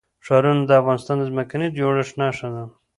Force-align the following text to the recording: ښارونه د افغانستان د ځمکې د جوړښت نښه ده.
ښارونه 0.25 0.63
د 0.65 0.71
افغانستان 0.81 1.15
د 1.19 1.23
ځمکې 1.31 1.57
د 1.61 1.63
جوړښت 1.77 2.13
نښه 2.21 2.47
ده. 2.53 2.63